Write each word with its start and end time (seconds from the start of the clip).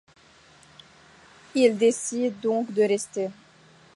Ils 1.53 1.77
décident 1.77 2.33
donc 2.41 2.73
de 2.73 2.81
rester. 2.81 3.29